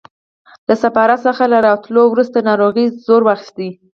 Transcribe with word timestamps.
له 0.67 0.75
سفارت 0.83 1.19
څخه 1.27 1.43
له 1.51 1.57
راوتلو 1.65 2.03
وروسته 2.09 2.37
ناروغۍ 2.49 2.85
زور 3.05 3.21
واخیست. 3.25 3.57